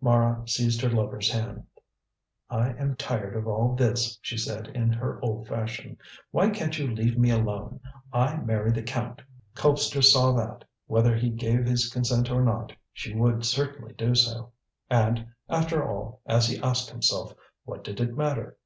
Mara 0.00 0.42
seized 0.48 0.80
her 0.80 0.90
lover's 0.90 1.30
hand. 1.30 1.64
"I 2.50 2.70
am 2.72 2.96
tired 2.96 3.36
of 3.36 3.46
all 3.46 3.76
this," 3.76 4.18
she 4.20 4.36
said 4.36 4.66
in 4.66 4.92
her 4.92 5.20
old 5.24 5.46
fashion, 5.46 5.96
"why 6.32 6.50
can't 6.50 6.76
you 6.76 6.88
leave 6.88 7.16
me 7.16 7.30
alone. 7.30 7.78
I 8.12 8.34
marry 8.38 8.72
the 8.72 8.82
Count!" 8.82 9.22
Colpster 9.54 10.02
saw 10.02 10.32
that, 10.32 10.64
whether 10.88 11.14
he 11.14 11.30
gave 11.30 11.66
his 11.66 11.88
consent 11.88 12.32
or 12.32 12.42
not, 12.42 12.72
she 12.92 13.14
would 13.14 13.44
certainly 13.44 13.94
do 13.94 14.16
so. 14.16 14.50
And, 14.90 15.24
after 15.48 15.88
all, 15.88 16.20
as 16.26 16.48
he 16.48 16.60
asked 16.60 16.90
himself, 16.90 17.32
what 17.64 17.84
did 17.84 18.00
it 18.00 18.16
matter? 18.16 18.56